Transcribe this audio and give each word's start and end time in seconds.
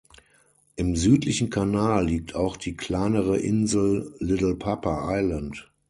Im 0.77 0.95
südlichen 0.95 1.51
Kanal 1.51 2.07
liegt 2.07 2.33
auch 2.33 2.57
die 2.57 2.75
kleinere 2.75 3.37
Insel 3.37 4.15
Little 4.17 4.55
Pappa 4.55 5.15
Island. 5.15 5.71